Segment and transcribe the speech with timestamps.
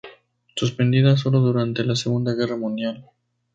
[0.55, 3.05] Suspendida sólo durante la Segunda Guerra Mundial.